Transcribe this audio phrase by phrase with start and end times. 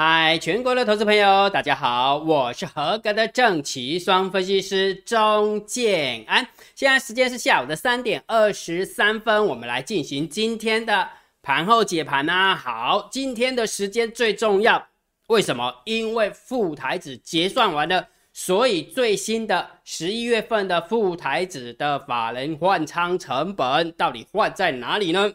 [0.00, 6.46] 嗨，全国的投资朋友，大家好，我是合格的正奇双分析师钟建安。
[6.76, 11.08] 现在时间是下午的三点二十三分，我们来进行今天的
[11.42, 12.54] 盘后解盘呐。
[12.54, 14.86] 好，今天的时间最重要，
[15.26, 15.74] 为什么？
[15.84, 25.32] 因为副台子结算完了，所以最新的十一月份的副台子的法人换仓成本到底换在哪里呢？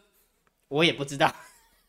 [0.70, 1.36] 我也不知道。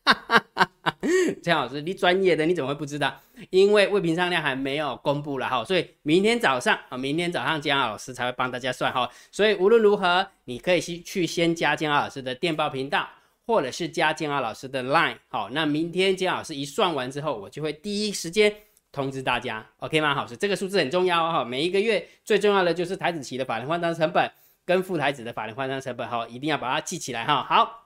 [1.41, 3.13] 江老师，你专业的你怎么会不知道？
[3.49, 9.09] 因为未平仓量还没有公布了哈，所以明天早上啊，明天早上江老师才会帮大家算哈。
[9.31, 13.07] 所以无论如何，你可以去去先加江老师的电报频道，
[13.45, 15.17] 或者是加江老师的 Line。
[15.27, 18.51] 好，那明天江老师一算完之后，我就会第一时间
[18.91, 20.15] 通知大家，OK 吗？
[20.15, 21.43] 好，是这个数字很重要哈。
[21.43, 24.31] 每一个月最重要的就是台子期的法人换仓成本
[24.65, 27.43] 跟副台子的法人换仓成本哈，一定要把它记起来哈。
[27.47, 27.84] 好。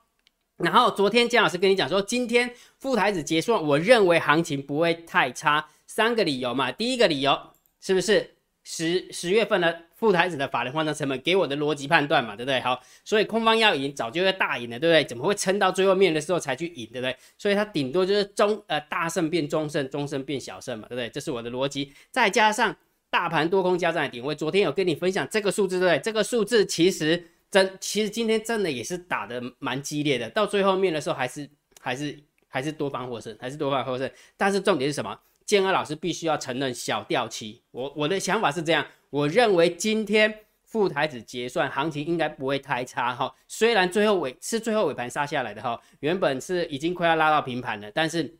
[0.59, 5.65] 然后昨天姜老师跟你讲说，今天副台子结束，我认为行情不会太差。
[5.87, 7.37] 三个理由嘛，第一个理由
[7.81, 12.59] 是不是十十月份的副台子的法人换仓成本给我的逻辑判断嘛，对不对？
[12.59, 15.03] 好，所以空方要赢，早就要大赢了，对不对？
[15.03, 17.15] 怎么会撑到最后面的时候才去赢，对不对？
[17.37, 21.09] 所以它顶多就是中呃大胜变中胜，中胜变小胜嘛，对不对？
[21.09, 21.91] 这是我的逻辑。
[22.11, 22.75] 再加上
[23.09, 25.99] 大盘多空交战的点位，昨天有跟你分享这个数字，对不对？
[26.03, 27.29] 这个数字其实。
[27.51, 31.49] 真其实今天真的也是打的蛮激烈的，到最后面的时候还是
[31.81, 34.09] 还是还是多方获胜，还是多方获胜。
[34.37, 35.19] 但是重点是什么？
[35.45, 37.63] 建安老师必须要承认小掉期。
[37.71, 43.33] 我我的想法是这样，我认为今天副台子结算行情应该不会太差哈。
[43.47, 48.37] 虽然最后尾是最后尾盘杀下来的哈，原本是已经快要拉到平盘了，但是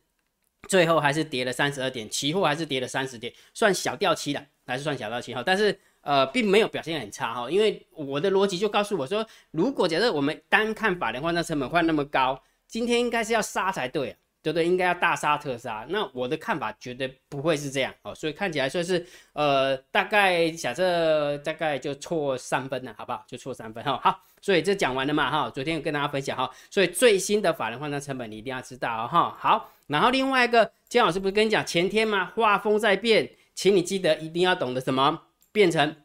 [0.68, 5.42] 最后还是跌了三十二点，期货还是跌了三十点，算小掉期的，还是算小掉期哈。
[5.44, 5.76] 但是。
[6.02, 14.64] 呃，并没有表现很差哈，因为我的逻辑就告诉我说，如果假设我们单看法人换算成本换那么高，今天应该是要杀才对，对不对？
[14.64, 15.84] 应该要大杀特杀。
[15.90, 23.22] 那我的看法绝对不会是这样哦，所以看起来说是呃，大概假设大概就错三分了，好不好？
[23.26, 24.00] 就错三分哈。
[24.02, 29.36] 好，所以这讲完了嘛哈，昨天有跟大家分享哈，所以最新的法人换算成本你一定要知道哈。
[29.38, 32.32] 好，然后另外一个姜老师不是跟你讲前天吗？
[32.34, 35.22] 画风在变，请你记得一定要懂得什么？
[35.52, 35.96] 变成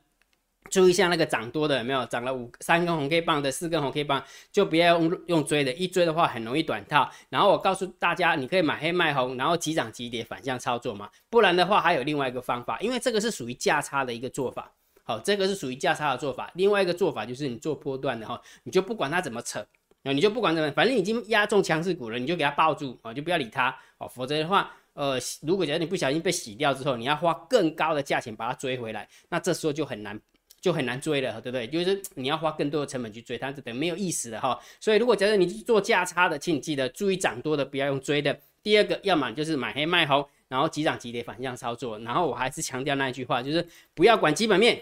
[0.72, 7.07] 注意像那个涨多的有没有涨了五三根红 K 棒的四根红 K 棒就不要用用追的，一追的话很容易短套。
[7.29, 11.07] 然后我告诉大家，你可以买黑卖红，然后急涨急跌反向操作嘛。
[11.29, 14.72] 不然的话还有另外一个方法，因为这个是属于价差的一个做法。
[15.03, 16.51] 好，这个是属于价差的做法。
[16.55, 19.59] 另外一个做法就是你做波段的哈，你就不管它怎么扯，
[20.01, 24.73] 啊，你就不管怎么，反正已经压中强势股了，你就给它抱住啊，就不要理它哦，否则的话。
[24.95, 30.19] 呃，如果觉得你不小心被洗掉之后，你要花更高的价钱把它追回来，那这时候就很难，
[30.61, 31.67] 就很难追了，对不对？
[31.67, 34.57] 就是你要花更多的成本去追它，这等没有意思的哈。
[34.79, 38.39] 所以如果假设你是做价差的，请你记得注意涨多的不要用追的。
[38.63, 42.00] 第二个，要么就是买黑卖红，然后急涨急跌反向操作。
[42.00, 44.81] 然后我还是强调那一句话，就是不要管基本面，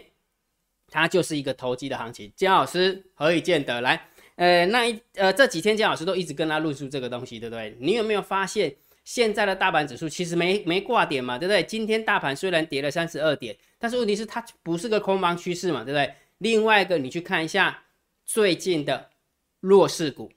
[0.90, 2.32] 它就是一个投机的行情。
[2.36, 3.82] 姜老师何以见得？
[3.82, 7.76] 来，呃，那一呃这几天姜老师都一直跟他论述这个东西，对不对？
[7.82, 8.74] 你有没有发现？
[9.04, 11.62] 现在的大盘指数其实没没挂点嘛，对不对？
[11.64, 16.14] 今天大盘虽然跌了三十二点，但是问题是它不是个空方趋势嘛，对不对？
[16.38, 17.84] 另外一个，你去看一下
[18.26, 19.10] 最近的
[19.60, 20.32] 弱势股，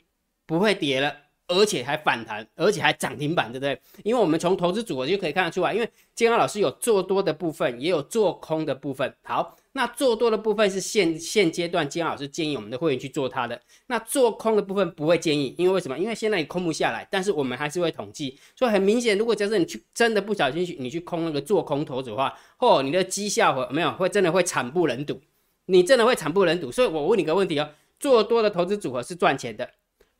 [0.46, 1.16] 不会跌了，
[1.48, 3.80] 而且还反弹，而且还涨停板，对不对？
[4.02, 9.14] 因为我们从投资组合就可以看得出来，因为建安老师有做多的部分，也有做空的部分。
[9.22, 9.56] 好。
[9.76, 15.98] 那做多的部分是现现阶段金老师建议我们的会员去做它的，那做空的部分不会建议，因为为什么？
[15.98, 25.20] 因为现在你空不下来，但是我们还是会统计，所以很明显，如果假设你去真的不小心去你去空那个做空投资的话，嚯，你的绩效会没有会真的会惨不忍睹，
[25.66, 26.72] 你真的会惨不忍睹。
[26.72, 27.68] 所以我问你个问题哦，
[28.00, 29.68] 做多的投资组合是赚钱的，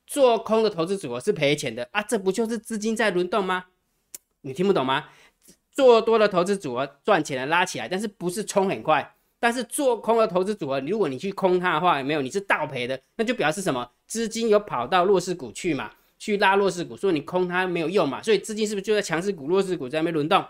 [0.06, 2.02] 做空的投资组合是赔钱的啊？
[2.02, 3.66] 这不就是资金在轮动吗？
[4.42, 5.06] 你听不懂吗？
[5.72, 9.14] 做多的投资组合赚钱的拉起来，但是不是冲很快？
[9.38, 12.22] 但是做空的投资组合，如果你去空它的话，没有？
[12.22, 13.90] 你是倒赔的，那就表示什么？
[14.06, 18.22] 资金有跑到弱势股去嘛，去拉弱势股，所以你空它没有用嘛。
[18.22, 20.42] 所以资金是不是就在强势股、弱势股在那边轮动？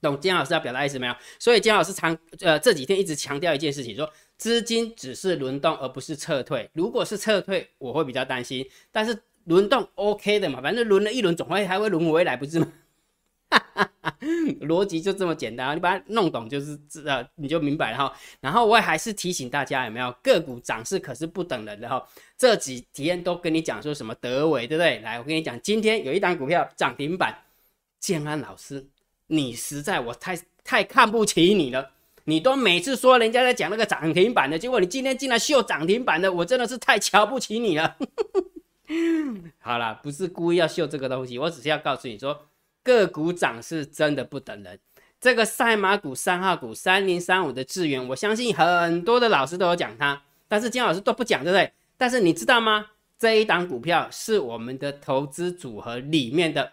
[0.00, 1.14] 懂金老师要表达意思没有？
[1.38, 4.10] 所以金老师常呃这几天一直强调一件事情，说
[4.40, 6.70] 资金只是轮动而不是撤退。
[6.72, 8.66] 如果是撤退，我会比较担心。
[8.90, 12.72] 但是轮动 OK 的嘛，反正轮了一轮，总会还会轮回来，不是吗？
[14.62, 18.16] 逻辑就这么简单，你把它弄懂就是知道，你就明白了哈。
[18.40, 22.02] 然后我也还是提醒大家，有没有个股涨势可是不等人的哈。
[22.38, 25.00] 这几天都跟你讲说什么德伟，对不对？
[25.00, 27.36] 来，我跟你讲，今天有一档股票涨停板，
[27.98, 28.86] 建安老师，
[29.26, 31.90] 你实在我太太看不起你了。
[32.24, 37.96] 你都每次说人家在讲那个涨停板的，结果你今天竟然秀涨停板的，我真的是太瞧不起你了。
[39.60, 42.46] 好了，不是故意要秀这个东西，我只是要告诉你说。
[42.82, 44.80] 个股涨是真的不等人。
[45.20, 51.70] 这个赛马股三号股三零三五的智源，我相信很多的老师都有讲它，但是金老师都不讲，对不对？
[51.98, 52.86] 但是你知道吗？
[53.18, 56.72] 这一档股票是我们的投资组合里面的，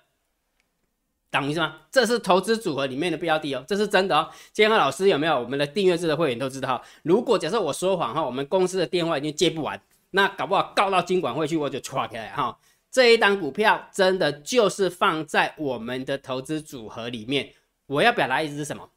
[1.30, 1.76] 懂意思吗？
[1.92, 4.30] 这是投资组合里面的标的哦，这是真的哦。
[4.54, 5.40] 建安老师有没有？
[5.40, 9.80] 我们的订阅制的会员都知道，如果假设我说谎哈，我们公司的电话已经接不完，
[10.12, 12.58] 那搞不好告到金管会去，我就抓起来哈。
[12.90, 17.52] 这一档股票真的就是放在我们的投资组合里面。
[17.88, 18.90] 我要表达意思是什么？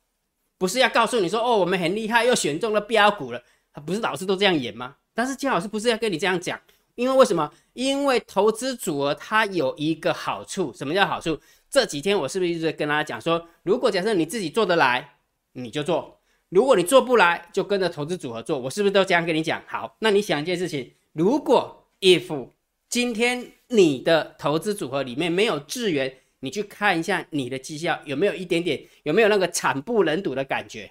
[0.56, 3.42] 不是要告诉你说哦，我们很厉害，又选中了标股了。
[3.84, 4.96] 不是老师都这样演吗？
[5.14, 6.58] 但是金老师不是要跟你这样讲，
[6.94, 7.50] 因为为什么？
[7.72, 11.38] 因为投资组合它有一个好处，什么叫好处？
[11.70, 15.16] 这几天我是不是一直在跟大家讲说，如果假设你自己做得来，
[15.52, 16.18] 你就做；
[16.48, 18.58] 如果你做不来，就跟着投资组合做。
[18.58, 19.62] 我是不是都这样跟你讲？
[19.66, 22.48] 好，那你想一件事情，如果 if
[22.88, 26.16] 今天你的投资组合里面没有智源。
[26.42, 30.90] 你去看一下你的绩效有没有一点点，有没有那个惨不忍睹的感觉？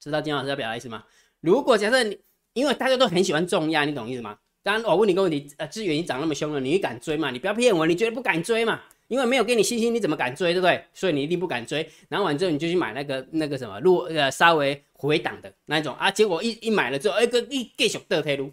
[0.00, 1.04] 知道金老师要表达意思吗？
[1.40, 2.18] 如果假设你，
[2.52, 4.36] 因为大家都很喜欢重压，你懂意思吗？
[4.64, 7.30] 当然，我问你个问题，呃，资源已经涨那么凶了，你敢追吗？
[7.30, 8.80] 你不要骗我，你绝对不敢追嘛？
[9.08, 10.84] 因为没有给你信心，你怎么敢追，对不对？
[10.92, 11.88] 所以你一定不敢追。
[12.08, 18.52] 然后完之后，你就去买那个那个什么落呃稍微回档的那一种啊，结果一一买了之后，哎个一继续倒退路，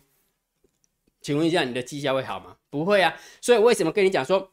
[1.22, 2.58] 请问一下，你的绩效会好吗？
[2.70, 3.16] 不会啊。
[3.40, 4.52] 所以为什么跟你讲说？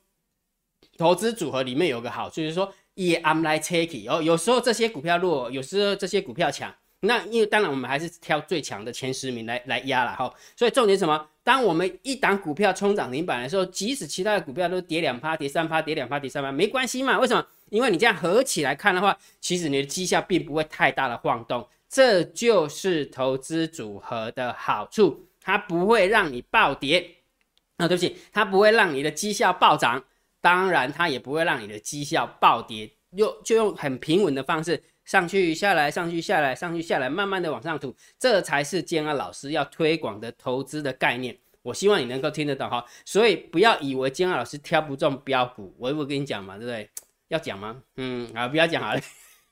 [0.96, 10.32] 投资组合里面有个好处，就是说也 I'm like taking 哦，有时候这些股票弱，有时候这些股票强，那因为当然我们还是挑最强的前十名来来压了哈。
[10.56, 11.28] 所以重点什么？
[11.44, 17.18] 当我们一档股票冲涨停板的时候，即使其他的股票都跌两趴、跌三趴、跌两趴、跌三趴，没关系嘛？
[17.18, 17.46] 为什么？
[17.70, 27.16] 因为你这样合起来看的话，其实你的绩效并不会太大的晃动，这就是投资组合的好处，它不会让你暴跌
[27.76, 30.04] 啊，对不起，它不会让你的绩效暴涨。
[30.40, 41.34] 当然，它也不会让你的绩效暴跌，用就用很平稳的方式上去下来，上去下来，上去下来，慢慢的往上吐，这才是建安老师要推广的投资的概念。
[41.62, 46.90] 我希望你能够听得懂哈，所以不要以为建安老师挑不中标股，我我跟你讲嘛，对不对？
[47.28, 47.82] 要讲吗？
[47.96, 49.00] 嗯，啊，不要讲好了。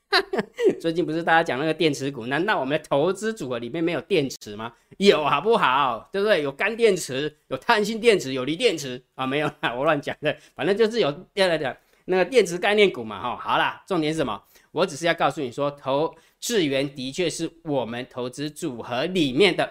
[0.79, 2.27] 最近不是大家讲那个电池股？
[2.27, 4.71] 难道我们的投资组合里面没有电池吗？
[4.97, 6.07] 有，好不好？
[6.13, 6.43] 对不对？
[6.43, 9.25] 有干电池，有碳性电池，有锂电池啊？
[9.25, 10.37] 没有啦，我乱讲的。
[10.55, 13.19] 反正就是有第二个那个电池概念股嘛。
[13.19, 14.41] 哈，好啦，重点是什么？
[14.77, 19.67] 我只是要告诉你说，投智源的确是我们投资组合里面的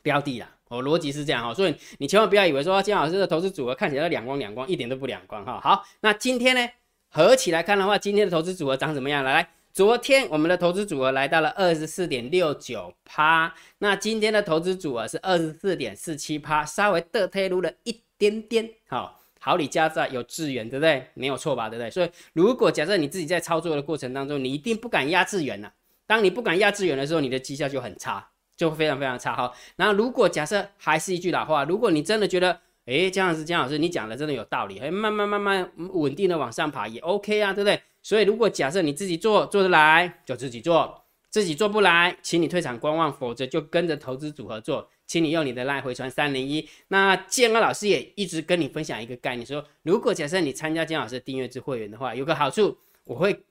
[0.00, 0.48] 标的啦。
[0.68, 5.60] 我逻辑是这样哈，所以你千万不要以为说金老师的投资组合看起来两光两光，一点都不两光哈。
[5.60, 6.68] 好，那今天呢？
[7.08, 9.24] 合起来看的话，今天的投资组合长怎么样？
[9.24, 18.68] 来来，昨天我们的投资组合来到了二十四点六九趴，那今天的投资组合是二十四点四七趴，稍微的推入了一点点。
[18.88, 21.06] 好，好，你加在有资源，对不对？
[21.14, 21.68] 没有错吧？
[21.68, 21.90] 对不对？
[21.90, 25.70] 所以如果假设你自己在操作的过程当中，你一定不敢压资源呐。
[26.06, 29.52] 当你不敢压资源的时候，你的绩效就很差，就非常非常差哈。
[29.76, 37.80] 然后如果假设还是一句老话，如果你真的觉得，哎，姜老师，姜老师，你讲的真的有道理，哎，慢慢慢慢稳定的往上爬也 OK 啊，对不对？
[38.02, 44.88] 所以如果假设你自己做做得来，就自己做；自己做不来，请你退场观望，否则就跟着投资组合做。
[45.06, 46.68] 请你用你的赖回传三零一。
[46.88, 53.44] 那建安老师也一直跟你分享一个概念，说如果假设你参加姜老师的订阅制会员的话，有个好处，我会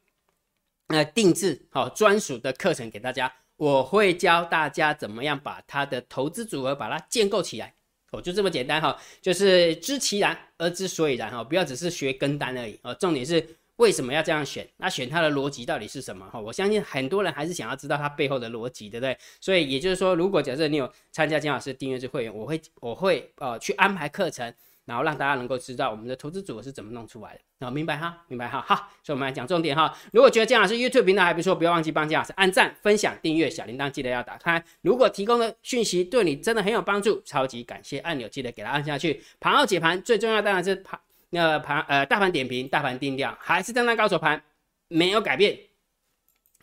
[0.87, 7.73] 呃定制好专属的课程给大家，我会教大家怎么样把他的投资组合把它建构起来。
[8.11, 12.93] 哦就这么简单哈，就是知其然而知所以然哈，不要只是学跟单而已哦。
[12.95, 13.45] 重点是
[13.77, 14.67] 为什么要这样选？
[14.77, 16.39] 那选它的逻辑到底是什么哈？
[16.39, 19.17] 我相信很多人还是想要知道它背后的逻辑，对不对？
[19.39, 24.53] 所以也就是说，如果假设你有参加金老师订阅制会员，我会我会呃去安排课程。
[24.85, 29.91] 然后让大家能够知道我们的投资组合是怎么弄出来的，啊，明白哈，明白哈，好，所以我们来讲重点哈。
[30.13, 34.63] 如果觉得姜老师 YouTube 频道还不错，不要忘记帮姜老师按赞、分享、订阅，小铃铛记得要打开。
[34.81, 39.23] 如果提供的讯息对你真的很有帮助，超级感谢按钮记得给它按下去。
[39.39, 40.99] 盘后解盘最重要当然是盘，
[41.35, 44.41] 那盘呃大盘点评、大盘定调，还是震荡高手盘
[44.87, 45.59] 没有改变，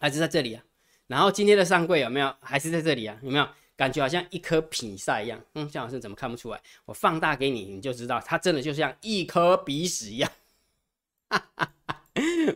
[0.00, 0.64] 还是在这里啊。
[1.08, 2.34] 然后今天的上柜有没有？
[2.40, 3.18] 还是在这里啊？
[3.22, 3.46] 有没有？
[3.76, 6.60] 感觉好像一颗鼻塞一样，嗯，姜老师怎么看不出来？
[6.86, 10.30] 我放大给你，你就知道，它真的就像一颗鼻屎一样，
[11.28, 12.04] 哈哈哈，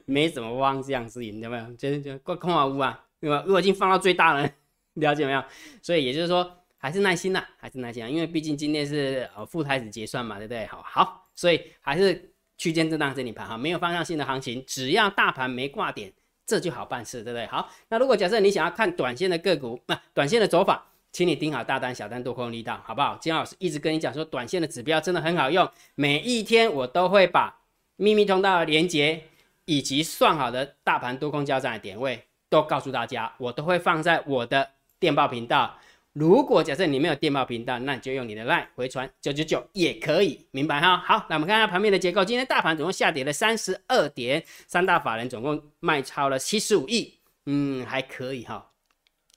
[0.06, 1.73] 没怎么汪这样子，有没有？
[1.75, 3.44] 就就怪空啊屋啊，对吧？
[3.46, 4.50] 我已经放到最大了，
[4.94, 5.44] 了解没有？
[5.82, 10.64] 所以也就是说，还是耐心呐，还是耐心啊，因为毕竟今天是呃副台子结算嘛，对不对？
[10.66, 16.12] 好好，所以还是区间震荡整理盘哈，没有方向性的行情，只要大盘没挂点，
[16.45, 17.47] 这就好办事，对不对？
[17.47, 20.85] 好，那如果假设你想要看短线的个股，不，短线的走法。
[21.12, 23.16] 请你盯好大单、小单、多空力道，好不好？
[23.16, 27.59] 金老师一直跟你讲说，短线的指标真的很好用，每一天我都会把
[27.97, 29.23] 秘密通道的连接
[29.64, 35.78] 以及算好的大盘多空交战的点位，都告诉大家，我都会放在我的电报频道。
[36.18, 40.96] 如果假设你没有电报频道，那你就用你的 LINE 回传九九九也可以，明白哈？
[40.96, 42.25] 好，那我们看看盘面的结构。
[42.25, 48.70] 今天大盘总共下跌了三十二点，三大法人总共卖超了七十五亿，嗯，还可以哈。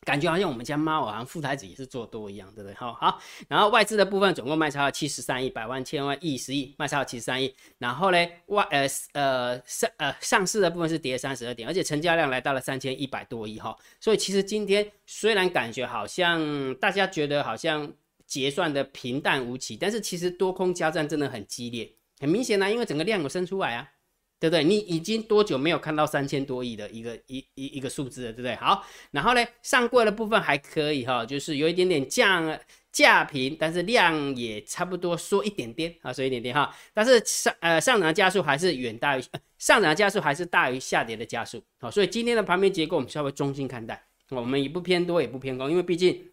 [0.10, 2.74] 感觉好像我们家猫好像副台子也是做多一样，对不对？
[2.74, 7.54] 好，好，然后外资的部分总共卖超了七十三亿，百万、千万、亿、十亿，卖超了七十三亿。
[7.78, 13.78] 然后呢，外呃呃上呃上市的部分是跌三十二点，而且成交量来到了三千一百多亿哈。
[14.00, 17.94] 所以其实今天虽然感觉好像大家觉得好像
[18.25, 23.88] 结算的平淡无奇，但是其实多空交战真的很激烈，很明显呢，因为整个量有升出来啊。
[24.39, 24.63] 对不对？
[24.63, 28.55] 你已经多久没有看到三千多亿的一个一一一个数字了，对不对？
[28.55, 32.58] 好，然后呢，上柜的部分还可以哈，就是有一点点降
[32.91, 36.74] 价平，但是量也差不多缩一点点啊，缩一点点哈。
[36.93, 39.22] 但是上呃上涨加速还是远大于
[39.58, 46.24] 上涨加速还是大于下跌的加速，好，所以今天的盘面结构我们稍微中心看待，我们也不偏多也不偏空，因为毕竟。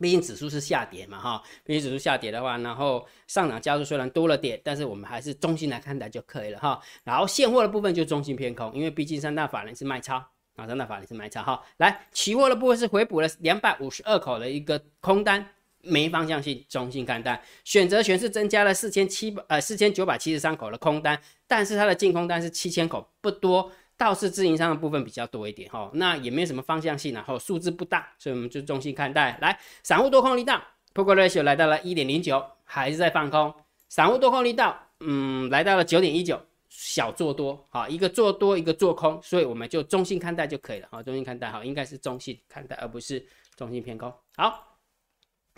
[0.00, 6.80] 毕竟指数是下跌嘛，哈，毕竟指数下跌的话，然后上涨加速虽然多了点，但是我们还是中性来看待就可以了，哈。
[7.04, 10.16] 然后现货的部分就中性偏空，因为毕竟三大法人是卖超
[10.56, 11.62] 啊，三大法人是卖超，哈。
[11.78, 15.44] 来，期货的部分是回补了两百五十二口的一个空单，
[15.82, 17.42] 没方向性，中性看待。
[17.64, 23.70] 选择权是增加了四千七百呃四千九百七十三口的空单，但是它的净空单是七千口，不多。
[23.98, 29.36] 倒是自营商的部分比较多一点哈，那也没有什么方向性，然后数字不大，所以我们就中性看待。
[29.42, 30.62] 来，散户多空力道
[30.94, 33.52] ，Poker Ratio 来到了一点零九，还是在放空。
[33.88, 43.26] 散户多空力道，嗯，来到了九点一九，小做多，好，一个做多，一个做空，所以我们就中性看待就可以了，好，中性看待，好，应该是中性看待，而不是
[43.56, 44.12] 中性偏空。
[44.36, 44.78] 好，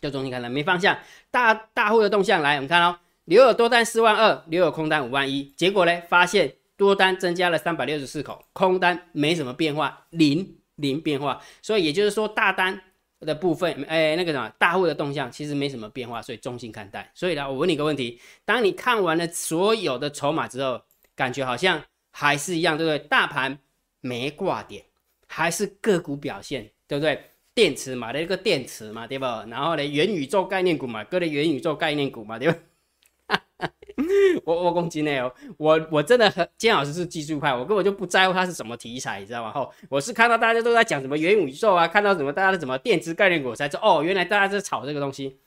[0.01, 0.99] 就中性看待，没方向。
[1.31, 6.55] 大大户的动向来，我们看哦，留有多单四万二，留有空单五万一，结果呢，发现。
[6.81, 12.81] 多单增加了三百六十四口，空单没什么变化，零零变化，所以也就是说大单
[13.21, 17.13] 的部分，哎，那个什么大户的动向其实没什么变化，所以中性看待。
[17.15, 20.81] 所以呢，我问你个问题：当你看完了所有的筹码之后，
[21.15, 22.99] 感觉好像还是一样，对不对？
[23.09, 23.59] 大盘
[24.01, 24.83] 没挂点，
[25.27, 27.23] 还是个股表现，对不对？
[27.53, 29.27] 电池嘛，的一个电池嘛，对不？
[29.27, 32.59] 然后呢，元宇宙概念股嘛，各类元宇宙概念股嘛，对不？
[34.45, 39.53] 我我攻击内哦，我我真的很金老师是技术派，我根本就不在乎它是什么题材，你知道吗？
[39.53, 45.39] 后我是看到大家都在讲什么元宇宙啊，看到什么大家的什么电子概念股，才知道哦，原来大家在炒这个东西。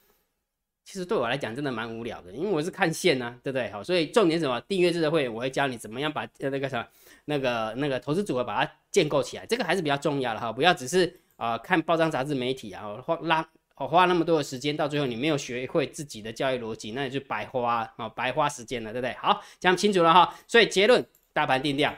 [0.85, 3.71] 其实对我来讲真的蛮无聊的，因为我是看线呐，对不对？
[3.71, 6.85] 好，所以重点什么订阅制的会，我会教你怎么样把那个什么
[7.25, 13.49] 那个那个投资组合把它建构起来，这个还是比较重要的哈，不要只是啊看报章杂志媒体啊或拉。
[13.75, 19.13] 我花那么多的时间，到最后你没有学会自己的交易逻辑，那你就白花啊，白花时间了，对不对？
[19.15, 20.33] 好，讲清楚了哈。
[20.47, 21.93] 所以结论，大盘定调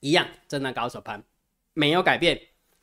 [0.00, 1.22] 一样，震荡高手盘
[1.74, 2.40] 没有改变。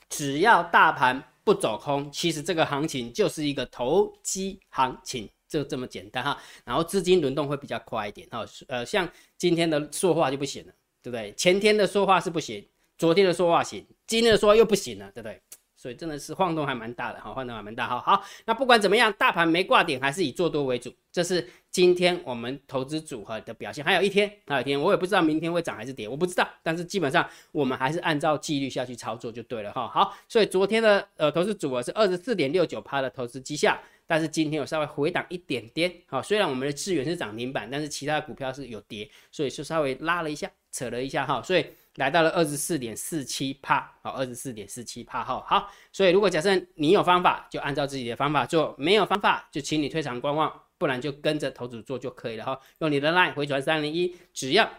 [0.07, 6.39] 只要大盘不走空，其实这个行情就是一个投机行情，就这么简单哈。
[6.63, 8.45] 然后资金轮动会比较快一点哈。
[8.67, 10.71] 呃，像今天的说话就不行了，
[11.01, 11.33] 对不对？
[11.33, 12.65] 前天的说话是不行，
[12.99, 15.41] 昨天的说话行，今天的说话又不行了，对不对？
[15.75, 17.99] 所以真的是晃动还蛮大的哈，晃动还蛮大哈。
[17.99, 20.93] 好，那不管怎么样，大盘没挂点，还是以做多为主。
[21.11, 23.83] 这是今天我们投资组合的表现。
[23.83, 26.47] 还有一天，还有一天，我也不知道明天会涨还是跌，我不知道。
[26.63, 29.87] 但是基本上我们还是按照纪律下去操作就对了哈。
[29.87, 33.77] 好，所以昨天的呃投资组合是二十四点六九趴的投资绩效，
[34.07, 35.93] 但是今天有稍微回档一点点。
[36.07, 41.41] 好，虽然我们的资源是涨停板，但是其他的股票是有跌，所以是稍微拉了一下，扯了一下哈。
[41.41, 41.65] 所以。
[41.95, 54.69] 来到了二十四点四七帕，好，二十四点四七帕，哈，好，所以如果假设你有方法，就按照自己的方法做；没有方法，就请你退场观望，不然就跟着投资做就可以了，哈，用你的 line 回传三零一，只要。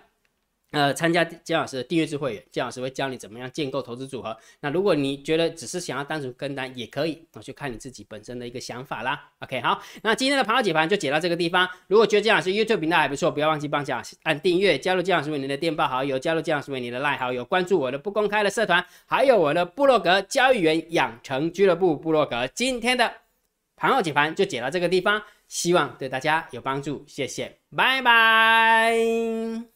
[0.77, 4.37] 呃，参加姜老师的订阅制会员，姜老师会教你怎么样建构投资组合。
[4.61, 9.31] 那如果你觉得只是想要单纯跟单也可以，那就看你自己本身的一个想法啦。
[9.39, 11.67] OK，好，那今天的盘后解盘就解到这个地方。
[11.87, 22.47] 如果觉得姜老师 YouTube 频道还不错，不要忘记帮姜老师按订阅，加入姜老师为你的电报好友，加入姜老师为你的赖好友，关注我的不公开的社团，还有我的部落格交易员养成俱乐部部落格。
[22.49, 23.11] 今天的
[23.77, 29.76] 盘后解盘就解到这个地方，希望对大家有帮助，谢谢，拜拜。